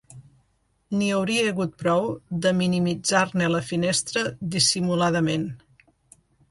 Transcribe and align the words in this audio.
N'hi 1.01 1.09
hauria 1.17 1.43
hagut 1.49 1.75
prou 1.83 2.09
de 2.47 2.55
minimitzar-ne 2.63 3.53
la 3.59 3.63
finestra 3.71 4.29
dissimuladament. 4.59 5.47